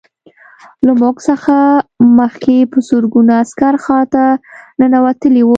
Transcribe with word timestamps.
له 0.85 0.93
موږ 1.01 1.15
څخه 1.29 1.55
مخکې 2.19 2.55
په 2.71 2.77
زرګونه 2.87 3.33
عسکر 3.43 3.73
ښار 3.83 4.05
ته 4.13 4.23
ننوتلي 4.79 5.41
وو 5.43 5.49